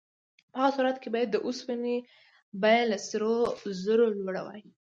[0.51, 1.95] په هغه صورت کې باید د اوسپنې
[2.61, 3.35] بیه له سرو
[3.83, 4.61] زرو لوړه وای.